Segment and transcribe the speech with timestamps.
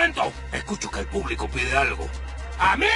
[0.00, 0.22] momento!
[0.52, 2.06] Escucho que el público pide algo.
[2.58, 2.86] ¡A mí!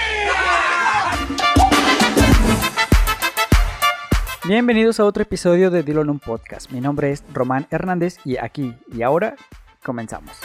[4.46, 6.70] Bienvenidos a otro episodio de Dilo en un podcast.
[6.70, 9.36] Mi nombre es Román Hernández y aquí y ahora
[9.82, 10.38] comenzamos.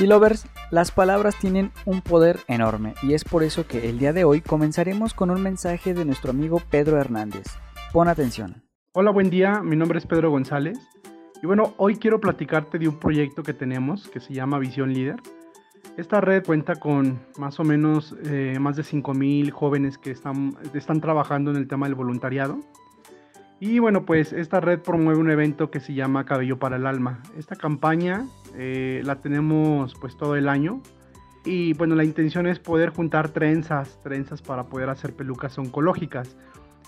[0.00, 4.12] Y lovers, las palabras tienen un poder enorme y es por eso que el día
[4.12, 7.46] de hoy comenzaremos con un mensaje de nuestro amigo Pedro Hernández.
[7.92, 8.64] Pon atención.
[8.92, 9.60] Hola, buen día.
[9.62, 10.78] Mi nombre es Pedro González.
[11.42, 15.22] Y bueno, hoy quiero platicarte de un proyecto que tenemos que se llama Visión Líder.
[15.96, 21.00] Esta red cuenta con más o menos eh, más de 5.000 jóvenes que están, están
[21.00, 22.58] trabajando en el tema del voluntariado.
[23.60, 27.22] Y bueno, pues esta red promueve un evento que se llama Cabello para el Alma.
[27.36, 30.80] Esta campaña eh, la tenemos pues todo el año.
[31.44, 36.36] Y bueno, la intención es poder juntar trenzas, trenzas para poder hacer pelucas oncológicas.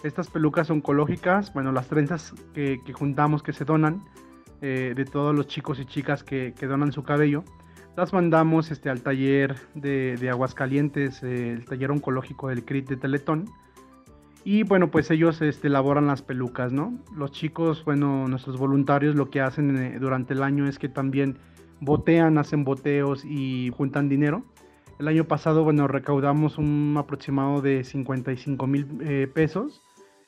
[0.02, 4.04] Estas pelucas oncológicas, bueno, las trenzas que, juntamos, que se donan,
[4.62, 7.45] eh, de todos los chicos y chicas que, que donan su cabello,
[7.96, 12.96] las mandamos este, al taller de, de Aguascalientes, eh, el taller oncológico del CRIT de
[12.96, 13.46] Teletón.
[14.45, 16.99] Y bueno, pues ellos este, elaboran las pelucas, ¿no?
[17.15, 21.38] Los chicos, bueno, nuestros voluntarios lo que hacen eh, durante el año es que también
[21.80, 24.45] botean, hacen boteos y juntan dinero.
[24.99, 28.87] El año pasado, bueno, recaudamos un aproximado de 55 mil
[29.32, 29.82] pesos.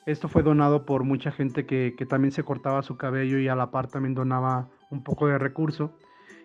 [0.05, 3.71] Esto fue donado por mucha gente que, también se cortaba su cabello y a la
[3.71, 5.97] par también donaba un poco de recurso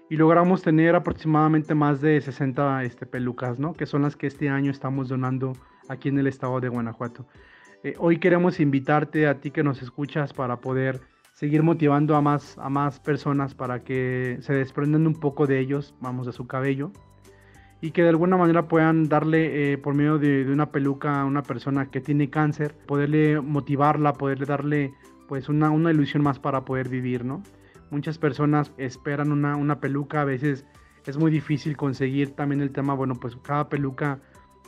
[0.09, 3.75] y logramos tener aproximadamente más de 60 este, pelucas, ¿no?
[3.75, 5.53] que son las que este año estamos donando
[5.89, 7.27] aquí en el estado de Guanajuato.
[7.83, 11.00] Eh, hoy queremos invitarte a ti que nos escuchas para poder
[11.33, 15.95] seguir motivando a más, a más personas para que se desprendan un poco de ellos,
[16.00, 16.91] vamos, de su cabello,
[17.81, 21.43] y que de alguna manera puedan darle eh, por medio de, una peluca a una
[21.43, 24.95] persona que tiene cáncer, poderle motivarla, poderle darle
[25.29, 27.43] pues una, una ilusión más para poder vivir, ¿no?
[27.91, 30.67] Muchas personas esperan una, peluca, a veces
[31.06, 34.21] es muy difícil conseguir también el tema, bueno, pues cada peluca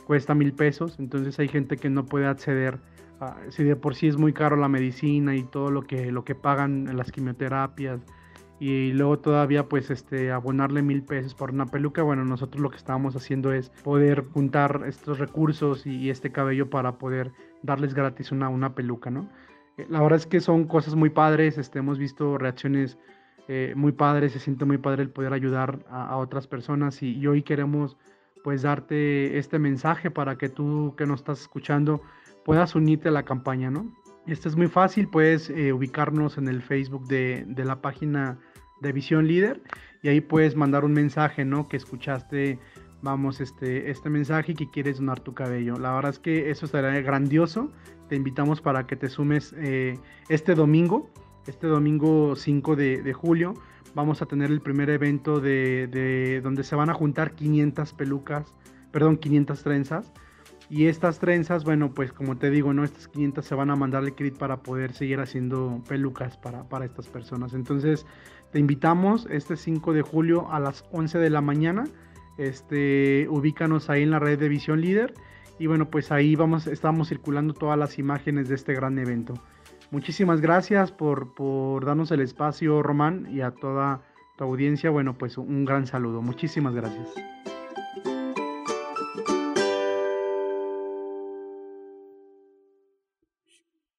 [0.05, 2.79] cuesta mil pesos, entonces hay gente que no puede acceder,
[3.49, 6.33] si de por sí es muy caro la medicina y todo lo que, lo que
[6.33, 8.01] pagan las quimioterapias,
[8.61, 12.77] y luego todavía pues este abonarle mil pesos por una peluca bueno nosotros lo que
[12.77, 17.31] estábamos haciendo es poder juntar estos recursos y, este cabello para poder
[17.63, 19.27] darles gratis una, una peluca no
[19.77, 22.97] eh, la verdad es que son cosas muy padres, este, hemos visto reacciones
[23.47, 27.41] eh, muy padres, se siente muy padre el poder ayudar a, otras personas y, hoy
[27.41, 27.97] queremos
[28.43, 32.01] pues darte este mensaje para que tú que nos estás escuchando
[32.43, 33.91] puedas unirte a la campaña, ¿no?
[34.27, 38.39] Esto es muy fácil, puedes eh, ubicarnos en el Facebook de, de, la página
[38.81, 39.61] de Visión Líder
[40.03, 41.69] y ahí puedes mandar un mensaje, ¿no?
[41.69, 42.59] Que escuchaste,
[43.01, 45.77] vamos, este, este mensaje y que quieres donar tu cabello.
[45.77, 47.71] La verdad es que eso estaría grandioso
[48.11, 49.97] te invitamos para que te sumes eh,
[50.27, 51.09] este domingo,
[51.47, 53.53] este domingo 5 de, julio.
[53.95, 58.53] Vamos a tener el primer evento de, donde se van a juntar 500 pelucas,
[58.91, 60.11] perdón, 500 trenzas.
[60.69, 62.83] Y estas trenzas, bueno, pues como te digo, ¿no?
[62.83, 66.83] Estas 500 se van a mandar al CRIT para poder seguir haciendo pelucas para, para
[66.83, 67.53] estas personas.
[67.53, 68.05] Entonces,
[68.51, 71.85] te invitamos este 5 de julio a las 11 de la mañana.
[72.37, 75.13] Este, ubícanos ahí en la red de Visión Líder
[75.59, 79.35] y bueno, pues ahí vamos, estamos circulando todas las imágenes de este gran evento.
[79.91, 84.01] Muchísimas gracias por, por darnos el espacio, Román, y a toda
[84.37, 84.89] tu audiencia.
[84.89, 86.21] Bueno, pues un gran saludo.
[86.21, 87.40] Muchísimas gracias.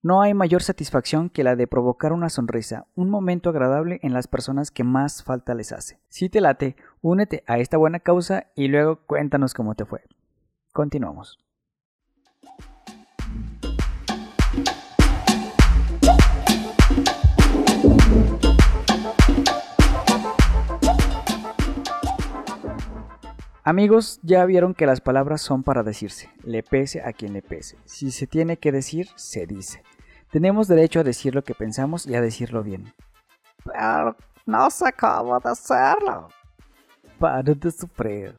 [0.04, 4.26] No hay mayor satisfacción que la de provocar una sonrisa, un momento agradable en las
[4.26, 6.00] personas que más falta les hace.
[6.08, 10.02] Si te late, únete a esta buena causa y luego cuéntanos cómo te fue.
[10.72, 11.38] Continuamos.
[23.64, 27.76] Amigos, ya vieron que las palabras son para decirse, le pese a quien le pese.
[27.84, 29.84] Si se tiene que decir, se dice.
[30.32, 32.94] Tenemos derecho a decir lo que pensamos y a decirlo bien.
[33.64, 34.16] Pero
[34.46, 36.28] no sé cómo de hacerlo.
[37.18, 38.34] Para de sufrir.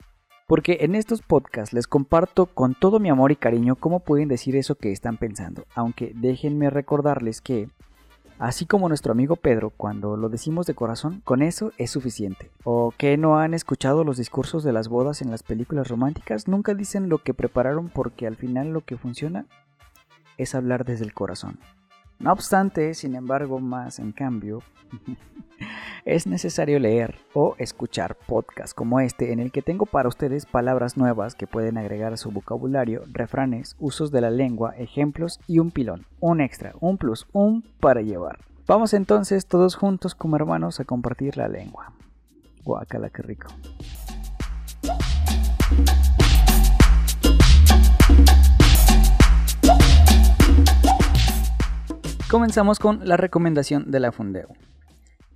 [0.48, 4.56] Porque en estos podcasts les comparto con todo mi amor y cariño cómo pueden decir
[4.56, 5.66] eso que están pensando.
[5.76, 7.70] Aunque déjenme recordarles que
[8.40, 12.52] Así como nuestro amigo Pedro, cuando lo decimos de corazón, con eso es suficiente.
[12.64, 16.48] ¿O que no han escuchado los discursos de las bodas en las películas románticas?
[16.48, 19.46] Nunca dicen lo que prepararon porque al final lo que funciona
[20.38, 21.60] es hablar desde el corazón.
[22.20, 24.60] No obstante, sin embargo, más en cambio,
[26.06, 30.98] es necesario leer o escuchar podcasts como este en el que tengo para ustedes palabras
[30.98, 35.72] nuevas que pueden agregar a su vocabulario, refranes, usos de la lengua, ejemplos y un
[35.72, 38.40] pilón, un extra, un plus, un para llevar.
[38.66, 41.94] Vamos entonces todos juntos como hermanos a compartir la lengua.
[42.64, 43.48] Guacala, qué rico.
[52.34, 54.48] Comenzamos con la recomendación de la Fundeo.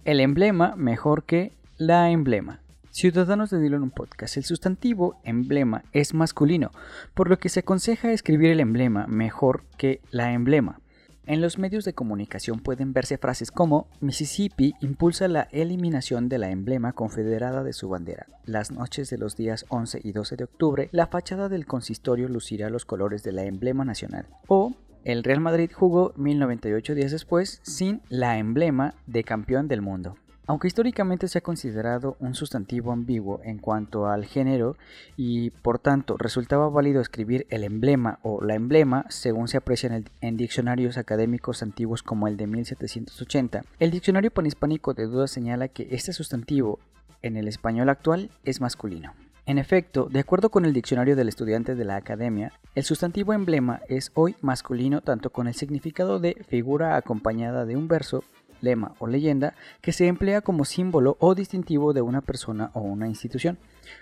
[0.04, 2.62] El emblema mejor que la emblema.
[2.90, 4.36] Ciudadanos de Dilo podcast.
[4.36, 6.72] El sustantivo emblema es masculino,
[7.14, 10.80] por lo que se aconseja escribir el emblema mejor que la emblema.
[11.28, 16.50] En los medios de comunicación pueden verse frases como Mississippi impulsa la eliminación de la
[16.50, 18.26] emblema confederada de su bandera.
[18.46, 22.72] Las noches de los días 11 y 12 de octubre, la fachada del consistorio lucirá
[22.72, 24.26] los colores de la emblema nacional.
[24.48, 24.74] O
[25.08, 30.18] el Real Madrid jugó 1098 días después sin la emblema de campeón del mundo.
[30.48, 34.76] Aunque históricamente se ha considerado un sustantivo ambiguo en cuanto al género
[35.16, 40.36] y por tanto resultaba válido escribir el emblema o la emblema según se aprecia en,
[40.36, 46.12] diccionarios académicos antiguos como el de 1780, el diccionario panhispánico de dudas señala que este
[46.12, 46.80] sustantivo
[47.22, 49.14] en el español actual es masculino.
[49.48, 53.80] En efecto, de acuerdo con el diccionario del estudiante de la academia, el sustantivo emblema
[53.88, 58.26] es hoy masculino tanto con el significado de figura acompañada de un verso
[58.60, 63.08] lema o leyenda que se emplea como símbolo o distintivo de una persona o una
[63.08, 63.58] institución,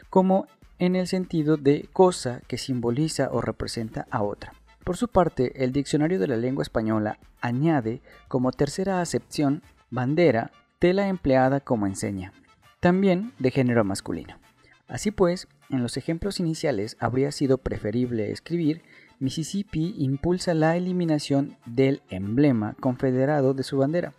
[0.10, 0.48] como
[0.80, 4.52] en el sentido de cosa que simboliza o representa a otra.
[4.84, 9.62] Por su parte, el diccionario de la lengua española añade como tercera acepción
[9.92, 10.50] bandera,
[10.80, 12.34] tela empleada como enseña,
[12.80, 14.44] también de género masculino.
[14.88, 18.84] Así pues, en los ejemplos iniciales habría sido preferible escribir
[19.20, 24.14] Mississippi impulsa la eliminación del emblema confederado de su bandera,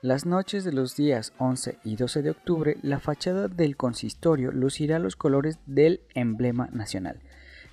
[0.00, 5.00] las noches de los días 11 y 12 de octubre, la fachada del consistorio lucirá
[5.00, 7.18] los colores del emblema nacional.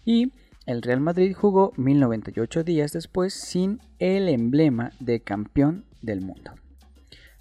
[0.05, 0.31] Y
[0.65, 6.53] el Real Madrid jugó 1098 días después sin el emblema de campeón del mundo.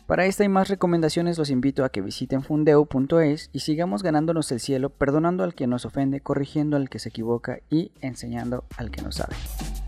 [0.07, 4.61] Para esta y más recomendaciones los invito a que visiten fundeo.es y sigamos ganándonos el
[4.61, 9.01] cielo, perdonando al que nos ofende, corrigiendo al que se equivoca y enseñando al que
[9.01, 9.35] no sabe.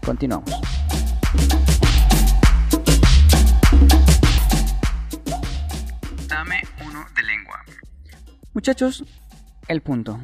[0.04, 0.50] Continuamos.
[8.54, 9.04] Muchachos,
[9.68, 10.18] el punto.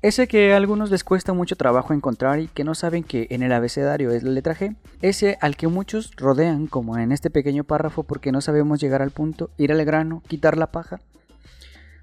[0.00, 3.42] Ese que a algunos les cuesta mucho trabajo encontrar y que no saben que en
[3.42, 4.76] el abecedario es la letra G.
[5.02, 9.10] Ese al que muchos rodean, como en este pequeño párrafo, porque no sabemos llegar al
[9.10, 11.00] punto, ir al grano, quitar la paja.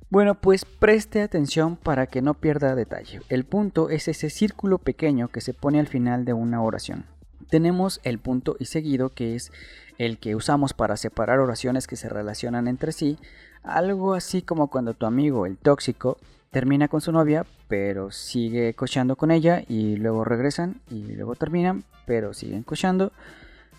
[0.09, 3.21] Bueno, pues preste atención para que no pierda detalle.
[3.29, 7.05] El punto es ese círculo pequeño que se pone al final de una oración.
[7.49, 9.53] Tenemos el punto y seguido, que es
[9.97, 13.17] el que usamos para separar oraciones que se relacionan entre sí,
[13.63, 16.17] algo así como cuando tu amigo, el tóxico,
[16.51, 21.83] termina con su novia, pero sigue cochando con ella y luego regresan y luego terminan,
[22.05, 23.11] pero siguen cochando.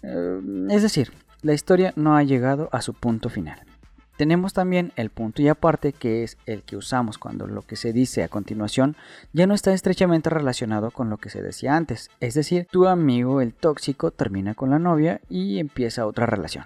[0.03, 0.41] Eh,
[0.71, 3.61] es decir, la historia no ha llegado a su punto final.
[4.17, 7.93] Tenemos también el punto y aparte que es el que usamos cuando lo que se
[7.93, 8.97] dice a continuación
[9.33, 12.11] ya no está estrechamente relacionado con lo que se decía antes.
[12.21, 16.65] Es decir, tu amigo el tóxico termina con la novia y empieza otra relación.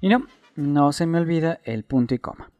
[0.00, 0.26] Y no,
[0.56, 2.50] no se me olvida el punto y coma.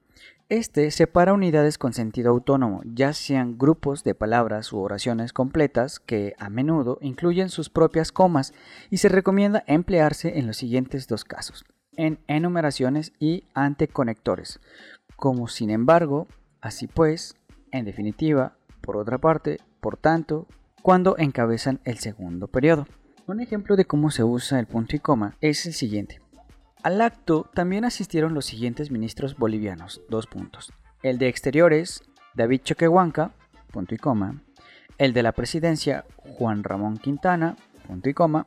[0.49, 6.35] Este separa unidades con sentido autónomo, ya sean grupos de palabras u oraciones completas que
[6.39, 8.55] a menudo incluyen sus propias comas
[8.89, 11.65] y se recomienda emplearse en los siguientes dos casos,
[11.97, 14.61] en enumeraciones y anteconectores,
[15.17, 16.27] como sin embargo,
[16.61, 17.37] así pues,
[17.73, 20.47] en definitiva, por otra parte, por tanto,
[20.83, 22.87] cuando encabezan el segundo periodo.
[23.27, 26.21] Un ejemplo de cómo se usa el punto y coma es el siguiente.
[26.83, 30.73] Al acto también asistieron los siguientes ministros bolivianos, dos puntos.
[31.03, 32.03] El de Exteriores,
[32.35, 33.33] David Choquehuanca,
[33.73, 34.43] punto y coma.
[34.97, 37.57] El de la Presidencia, Juan Ramón Quintana,
[37.89, 38.47] punto y coma.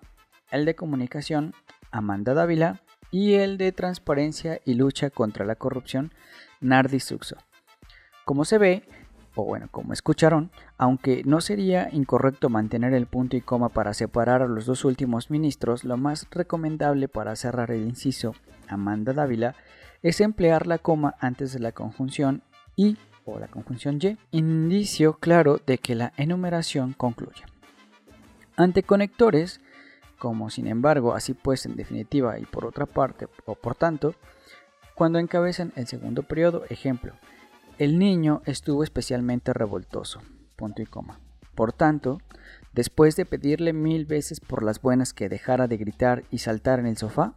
[0.51, 1.53] El de Comunicación,
[1.91, 2.79] Amanda Dávila.
[3.11, 6.11] Y el de Transparencia y Lucha contra la Corrupción,
[6.61, 7.37] Nardi Suxo.
[8.25, 8.83] Como se ve,
[9.35, 14.41] o bueno, como escucharon, aunque no sería incorrecto mantener el punto y coma para separar
[14.41, 18.35] a los dos últimos ministros, lo más recomendable para cerrar el inciso
[18.67, 19.55] Amanda Dávila
[20.01, 22.43] es emplear la coma antes de la conjunción
[22.75, 27.43] y o la conjunción y, indicio claro de que la enumeración concluye.
[28.55, 29.61] Ante conectores,
[30.19, 34.13] como sin embargo, así pues en definitiva y por otra parte o por tanto,
[34.93, 37.13] cuando encabezan el segundo periodo, ejemplo,
[37.77, 40.21] el niño estuvo especialmente revoltoso.
[40.57, 41.21] Punto y coma.
[41.55, 42.19] Por tanto,
[42.73, 46.87] después de pedirle mil veces por las buenas que dejara de gritar y saltar en
[46.87, 47.35] el sofá,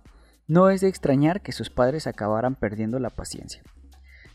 [0.49, 3.63] no es de extrañar que sus padres acabaran perdiendo la paciencia.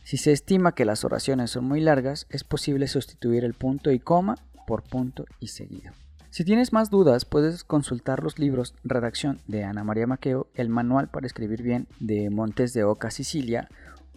[0.04, 4.00] Si se estima que las oraciones son muy largas, es posible sustituir el punto y
[4.00, 4.36] coma
[4.66, 5.92] por punto y seguido.
[6.38, 11.08] Si tienes más dudas, puedes consultar los libros Redacción de Ana María Maqueo, el manual
[11.10, 13.70] para escribir bien de Montes de Oca, Sicilia,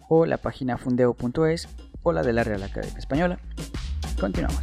[0.07, 1.67] o la página fundeo.es
[2.03, 3.39] o la de la Real Academia Española.
[4.19, 4.61] Continuamos.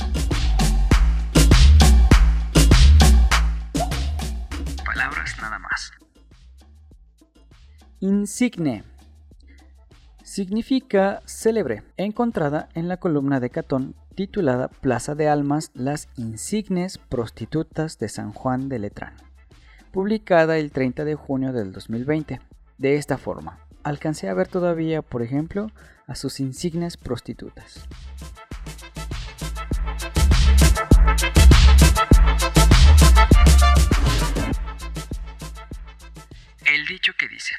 [4.85, 5.91] Palabras nada más.
[7.99, 8.85] Insigne.
[10.23, 18.01] Significa célebre, encontrada en la columna de Catón titulada Plaza de Almas, las insignes prostitutas
[18.01, 19.15] de San Juan de Letrán,
[19.93, 22.41] publicada el 30 de junio del 2020.
[22.79, 25.71] De esta forma, alcancé a ver todavía, por ejemplo,
[26.09, 27.87] a sus insignes prostitutas.
[36.67, 37.55] El dicho que dice,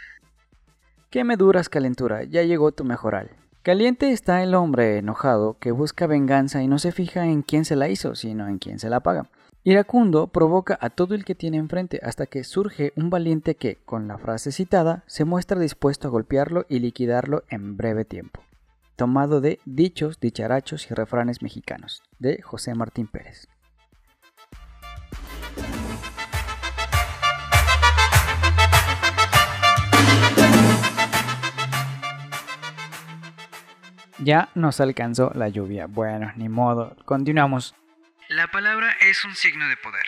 [1.09, 2.25] ¿qué me duras calentura?
[2.25, 3.29] Ya llegó tu mejoral.
[3.69, 7.75] Caliente está el hombre enojado que busca venganza y no se fija en quién se
[7.75, 9.29] la hizo, sino en quién se la paga.
[9.63, 14.07] Iracundo provoca a todo el que tiene enfrente hasta que surge un valiente que, con
[14.07, 18.41] la frase citada, se muestra dispuesto a golpearlo y liquidarlo en breve tiempo.
[18.95, 23.47] Tomado de Dichos, Dicharachos y Refranes Mexicanos, de José Martín Pérez.
[34.21, 35.87] Ya nos alcanzó la lluvia.
[35.87, 36.95] Bueno, ni modo.
[37.05, 37.73] Continuamos.
[38.27, 40.03] La palabra es un signo de poder.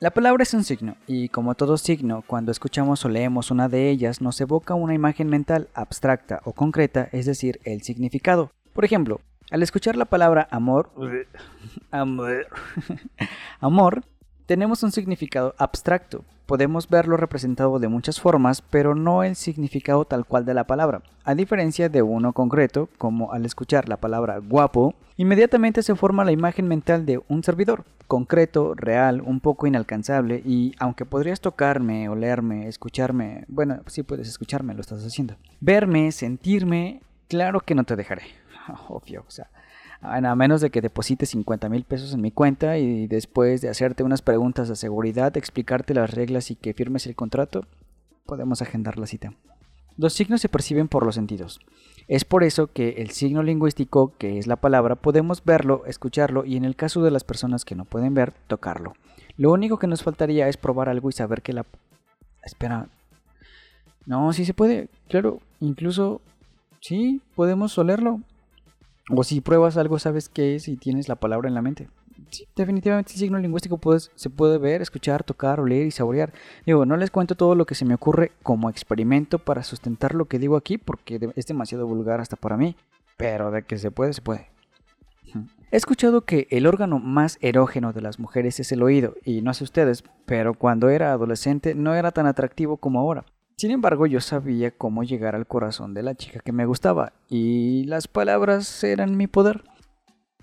[0.00, 3.90] La palabra es un signo, y como todo signo, cuando escuchamos o leemos una de
[3.90, 8.52] ellas, nos evoca una imagen mental abstracta o concreta, es decir, el significado.
[8.74, 9.20] Por ejemplo,
[9.50, 10.92] al escuchar la palabra amor,
[11.90, 12.46] amor,
[13.60, 14.04] amor,
[14.48, 16.24] tenemos un significado abstracto.
[16.46, 21.02] Podemos verlo representado de muchas formas, pero no el significado tal cual de la palabra.
[21.22, 26.32] A diferencia de uno concreto, como al escuchar la palabra guapo, inmediatamente se forma la
[26.32, 32.68] imagen mental de un servidor, concreto, real, un poco inalcanzable, y aunque podrías tocarme, olerme,
[32.68, 35.36] escucharme, bueno, sí puedes escucharme, lo estás haciendo.
[35.60, 38.22] Verme, sentirme, claro que no te dejaré.
[38.88, 39.50] Obvio, o sea,
[40.00, 44.04] a menos de que deposites 50 mil pesos en mi cuenta y después de hacerte
[44.04, 47.64] unas preguntas de seguridad, explicarte las reglas y que firmes el contrato,
[48.26, 49.32] podemos agendar la cita.
[49.96, 51.58] Los signos se perciben por los sentidos.
[52.06, 56.56] Es por eso que el signo lingüístico, que es la palabra, podemos verlo, escucharlo y
[56.56, 58.94] en el caso de las personas que no pueden ver, tocarlo.
[59.36, 61.66] Lo único que nos faltaría es probar algo y saber que la...
[62.44, 62.86] Espera.
[64.06, 64.88] No, sí se puede.
[65.08, 66.20] Claro, incluso...
[66.80, 68.20] Sí, podemos olerlo.
[69.10, 71.88] O si pruebas algo, sabes qué es y tienes la palabra en la mente.
[72.30, 76.32] Sí, definitivamente el signo lingüístico se puede ver, escuchar, tocar, oler y saborear.
[76.66, 80.26] Digo, no les cuento todo lo que se me ocurre como experimento para sustentar lo
[80.26, 82.76] que digo aquí porque es demasiado vulgar hasta para mí.
[83.16, 84.50] Pero de que se puede, se puede.
[85.70, 89.52] He escuchado que el órgano más erógeno de las mujeres es el oído, y no
[89.52, 93.24] sé ustedes, pero cuando era adolescente no era tan atractivo como ahora.
[93.58, 97.82] Sin embargo, yo sabía cómo llegar al corazón de la chica que me gustaba, y
[97.86, 99.64] las palabras eran mi poder.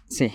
[0.09, 0.33] Sí,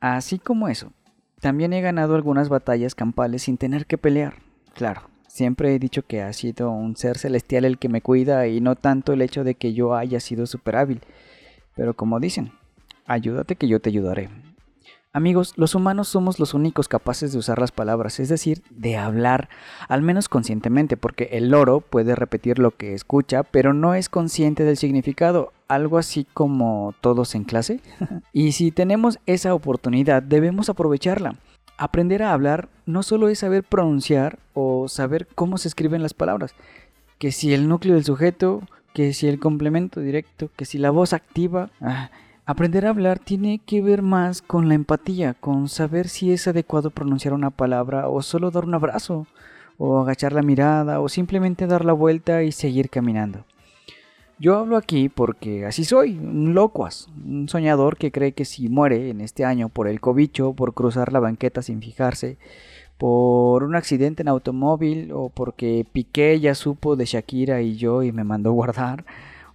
[0.00, 0.94] así como eso.
[1.42, 4.36] También he ganado algunas batallas campales sin tener que pelear.
[4.72, 8.62] Claro, siempre he dicho que ha sido un ser celestial el que me cuida y
[8.62, 11.02] no tanto el hecho de que yo haya sido super hábil.
[11.74, 12.50] Pero como dicen,
[13.04, 14.30] ayúdate que yo te ayudaré.
[15.16, 19.48] Amigos, los humanos somos los únicos capaces de usar las palabras, es decir, de hablar,
[19.88, 24.64] al menos conscientemente, porque el loro puede repetir lo que escucha, pero no es consciente
[24.64, 27.80] del significado, algo así como todos en clase.
[28.34, 31.36] y si tenemos esa oportunidad, debemos aprovecharla.
[31.78, 36.54] Aprender a hablar no solo es saber pronunciar o saber cómo se escriben las palabras,
[37.16, 41.14] que si el núcleo del sujeto, que si el complemento directo, que si la voz
[41.14, 42.10] activa, ah,
[42.48, 46.90] Aprender a hablar tiene que ver más con la empatía, con saber si es adecuado
[46.90, 49.26] pronunciar una palabra o solo dar un abrazo,
[49.78, 53.44] o agachar la mirada, o simplemente dar la vuelta y seguir caminando.
[54.38, 59.10] Yo hablo aquí porque así soy, un locuaz, un soñador que cree que si muere
[59.10, 62.38] en este año por el cobicho, por cruzar la banqueta sin fijarse,
[62.96, 68.12] por un accidente en automóvil o porque Piqué ya supo de Shakira y yo y
[68.12, 69.04] me mandó guardar,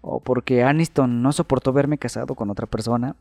[0.01, 3.15] o porque Aniston no soportó verme casado con otra persona,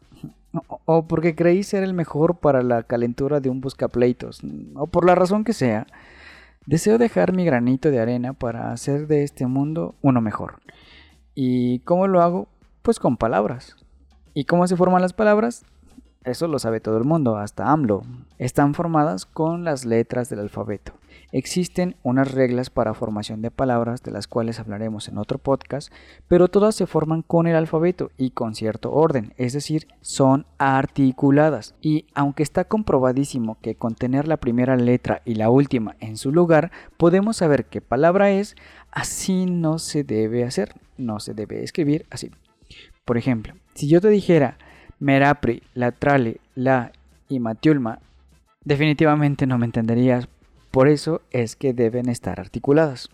[0.87, 4.41] o porque creí ser el mejor para la calentura de un buscapleitos,
[4.75, 5.87] o por la razón que sea,
[6.67, 10.61] deseo dejar mi granito de arena para hacer de este mundo uno mejor.
[11.35, 12.49] ¿Y cómo lo hago?
[12.83, 13.77] Pues con palabras.
[14.35, 15.65] ¿Y cómo se forman las palabras?
[16.25, 18.03] Eso lo sabe todo el mundo, hasta AMLO.
[18.39, 20.93] Están formadas con las letras del alfabeto.
[21.33, 25.93] Existen unas reglas para formación de palabras de las cuales hablaremos en otro podcast,
[26.27, 31.75] pero todas se forman con el alfabeto y con cierto orden, es decir, son articuladas.
[31.81, 36.33] Y aunque está comprobadísimo que con tener la primera letra y la última en su
[36.33, 38.57] lugar, podemos saber qué palabra es,
[38.91, 42.31] así no se debe hacer, no se debe escribir así.
[43.05, 44.59] Por ejemplo, si yo te dijera
[44.99, 46.93] Merapri, Latrale, La
[47.29, 48.01] y Matiulma,
[48.65, 50.29] definitivamente no me entenderías.
[50.71, 53.11] Por eso es que deben estar articuladas.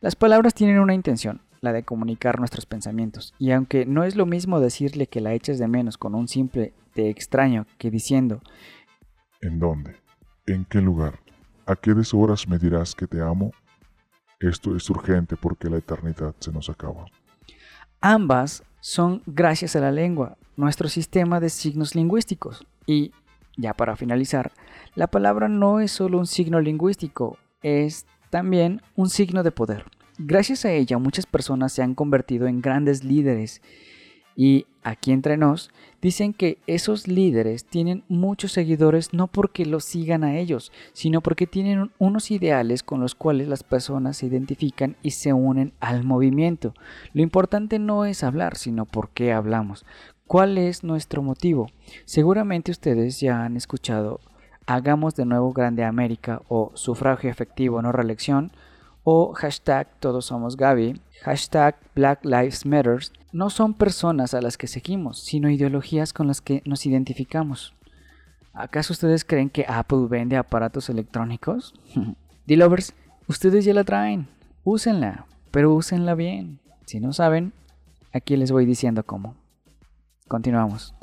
[0.00, 4.24] Las palabras tienen una intención, la de comunicar nuestros pensamientos, y aunque no es lo
[4.24, 8.40] mismo decirle que la echas de menos con un simple te extraño que diciendo
[9.40, 9.96] ¿En dónde?
[10.46, 11.20] ¿En qué lugar?
[11.66, 13.52] ¿A qué deshoras me dirás que te amo?
[14.38, 17.06] Esto es urgente porque la eternidad se nos acaba.
[18.00, 22.66] Ambas son gracias a la lengua, nuestro sistema de signos lingüísticos.
[22.86, 23.12] Y,
[23.60, 24.52] ya para finalizar,
[24.94, 29.84] la palabra no es solo un signo lingüístico, es también un signo de poder.
[30.18, 33.62] Gracias a ella muchas personas se han convertido en grandes líderes
[34.36, 40.24] y aquí entre nos dicen que esos líderes tienen muchos seguidores no porque los sigan
[40.24, 45.10] a ellos, sino porque tienen unos ideales con los cuales las personas se identifican y
[45.10, 46.74] se unen al movimiento.
[47.12, 49.84] Lo importante no es hablar, sino por qué hablamos.
[50.30, 51.66] ¿Cuál es nuestro motivo?
[52.04, 54.20] Seguramente ustedes ya han escuchado
[54.64, 58.52] Hagamos de nuevo grande América o sufragio efectivo no reelección
[59.02, 64.68] o hashtag todos somos Gaby, hashtag Black Lives Matters, no son personas a las que
[64.68, 67.74] seguimos, sino ideologías con las que nos identificamos.
[68.52, 71.74] ¿Acaso ustedes creen que Apple vende aparatos electrónicos?
[72.46, 72.94] D-Lovers,
[73.26, 74.28] ustedes ya la traen,
[74.62, 76.60] úsenla, pero úsenla bien.
[76.86, 77.52] Si no saben,
[78.12, 79.34] aquí les voy diciendo cómo.
[80.30, 80.94] Continuamos.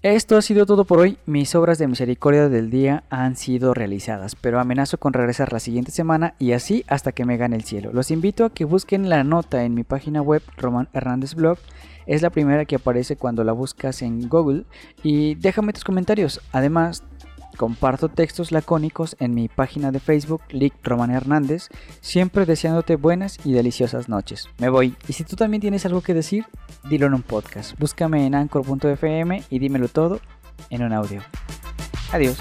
[0.00, 1.18] Esto ha sido todo por hoy.
[1.26, 5.90] Mis obras de misericordia del día han sido realizadas, pero amenazo con regresar la siguiente
[5.90, 7.90] semana y así hasta que me gane el cielo.
[7.92, 11.58] Los invito a que busquen la nota en mi página web, Roman Hernández Blog.
[12.06, 14.64] Es la primera que aparece cuando la buscas en Google
[15.02, 16.40] y déjame tus comentarios.
[16.52, 17.02] Además,
[17.56, 21.68] Comparto textos lacónicos en mi página de Facebook, Lick Roman Hernández,
[22.00, 24.48] siempre deseándote buenas y deliciosas noches.
[24.58, 24.96] Me voy.
[25.08, 26.46] Y si tú también tienes algo que decir,
[26.88, 27.78] dilo en un podcast.
[27.78, 30.20] Búscame en anchor.fm y dímelo todo
[30.70, 31.22] en un audio.
[32.12, 32.38] Adiós.